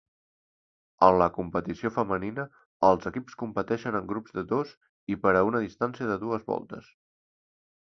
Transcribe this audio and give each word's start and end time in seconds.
En 1.07 1.17
la 1.21 1.27
competició 1.35 1.91
femenina, 1.97 2.45
els 2.89 3.05
equips 3.11 3.37
competeixen 3.43 3.99
en 4.01 4.09
grups 4.13 4.35
de 4.39 4.45
dos 4.55 4.73
i 5.17 5.21
per 5.27 5.37
a 5.37 5.45
una 5.51 5.63
distància 5.69 6.11
de 6.15 6.19
dues 6.27 6.51
voltes. 6.53 6.93